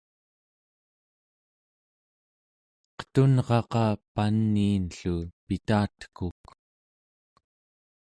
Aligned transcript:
qetunraqa 2.97 3.85
paniin-llu 4.15 5.15
pitatekuk 5.45 6.41